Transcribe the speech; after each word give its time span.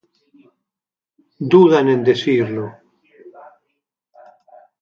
dudan 1.51 1.87
en 1.93 2.01
decirlo 2.09 2.65